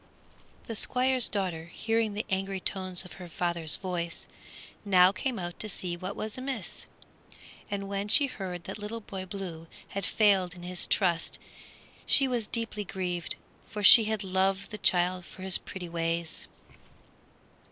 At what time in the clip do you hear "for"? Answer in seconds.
13.67-13.83, 15.23-15.43